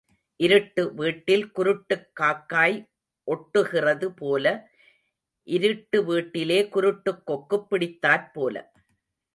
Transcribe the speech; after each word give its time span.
இருட்டு 0.39 0.93
வீட்டில் 0.93 1.43
குருட்டுக் 1.51 2.07
காக்காய் 2.19 2.77
ஒட்டுகிறது 3.27 4.05
போல 4.15 4.45
இருட்டு 5.47 6.05
வீட்டிலே 6.05 6.59
குருட்டுக் 6.69 7.23
கொக்குப் 7.27 7.69
பிடித்தாற் 7.69 8.33
போல. 8.33 8.55